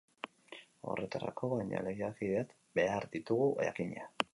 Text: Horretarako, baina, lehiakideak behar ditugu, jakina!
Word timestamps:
Horretarako, 0.93 1.51
baina, 1.53 1.85
lehiakideak 1.91 2.59
behar 2.81 3.11
ditugu, 3.17 3.53
jakina! 3.71 4.15